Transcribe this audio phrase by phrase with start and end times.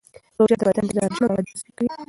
[0.37, 1.89] روژه د بدن د زهرجنو موادو تصفیه کوي.